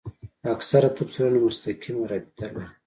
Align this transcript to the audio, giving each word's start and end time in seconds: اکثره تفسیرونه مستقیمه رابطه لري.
اکثره 0.53 0.89
تفسیرونه 0.97 1.39
مستقیمه 1.45 2.03
رابطه 2.11 2.47
لري. 2.53 2.67